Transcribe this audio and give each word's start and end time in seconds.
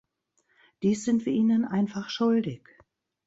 Dies 0.81 1.05
sind 1.05 1.27
wir 1.27 1.33
ihnen 1.33 1.63
einfach 1.63 2.09
schuldig. 2.09 2.67